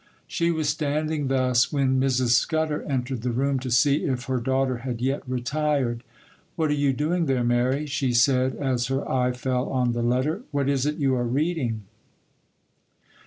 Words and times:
She 0.25 0.49
was 0.49 0.67
standing 0.67 1.27
thus 1.27 1.71
when 1.71 1.99
Mrs. 1.99 2.29
Scudder 2.29 2.81
entered 2.89 3.21
the 3.21 3.29
room 3.29 3.59
to 3.59 3.69
see 3.69 3.97
if 4.05 4.23
her 4.23 4.39
daughter 4.39 4.77
had 4.77 4.99
yet 4.99 5.21
retired. 5.29 6.03
'What 6.55 6.71
are 6.71 6.73
you 6.73 6.91
doing 6.91 7.27
there, 7.27 7.43
Mary?' 7.43 7.85
she 7.85 8.11
said, 8.11 8.55
as 8.55 8.87
her 8.87 9.07
eye 9.07 9.31
fell 9.31 9.69
on 9.69 9.91
the 9.93 10.01
letter. 10.01 10.41
'What 10.49 10.67
is 10.67 10.87
it 10.87 10.95
you 10.95 11.13
are 11.13 11.27
reading? 11.27 11.83